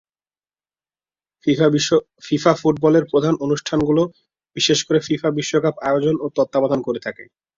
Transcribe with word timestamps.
FIFA 2.25 2.53
ফুটবলের 2.55 3.05
প্রধান 3.11 3.35
অনুষ্ঠানগুলো 3.45 4.03
বিশেষ 4.55 4.79
করে 4.83 4.99
ফিফা 4.99 5.29
বিশ্বকাপ 5.31 5.75
আয়োজন 5.87 6.15
ও 6.19 6.35
তত্ত্বাবধান 6.35 6.79
করে 6.83 6.99
থাকে। 6.99 7.23